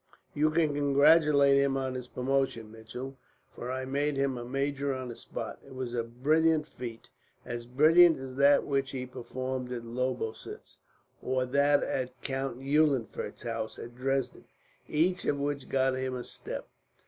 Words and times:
"'You 0.33 0.49
can 0.49 0.73
congratulate 0.73 1.61
him 1.61 1.77
on 1.77 1.93
his 1.93 2.07
promotion, 2.07 2.71
Mitchell, 2.71 3.19
for 3.51 3.69
I 3.69 3.85
made 3.85 4.17
him 4.17 4.35
a 4.35 4.43
major 4.43 4.91
on 4.95 5.09
the 5.09 5.15
spot. 5.15 5.59
It 5.63 5.75
was 5.75 5.93
a 5.93 6.03
brilliant 6.03 6.65
feat, 6.67 7.09
as 7.45 7.67
brilliant 7.67 8.17
as 8.17 8.35
that 8.37 8.65
which 8.65 8.89
he 8.89 9.05
performed 9.05 9.71
at 9.71 9.85
Lobositz, 9.85 10.79
or 11.21 11.45
that 11.45 11.83
at 11.83 12.19
Count 12.23 12.61
Eulenfurst's 12.61 13.43
house 13.43 13.77
at 13.77 13.93
Dresden, 13.95 14.45
each 14.87 15.25
of 15.25 15.39
which 15.39 15.69
got 15.69 15.93
him 15.95 16.15
a 16.15 16.23
step. 16.23 16.67